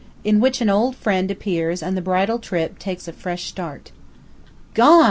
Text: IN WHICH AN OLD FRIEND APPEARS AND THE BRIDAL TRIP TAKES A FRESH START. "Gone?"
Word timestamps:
IN 0.23 0.39
WHICH 0.39 0.61
AN 0.61 0.69
OLD 0.71 0.95
FRIEND 0.95 1.29
APPEARS 1.29 1.83
AND 1.83 1.95
THE 1.95 2.01
BRIDAL 2.01 2.39
TRIP 2.39 2.79
TAKES 2.79 3.07
A 3.09 3.13
FRESH 3.13 3.43
START. 3.49 3.91
"Gone?" 4.73 4.99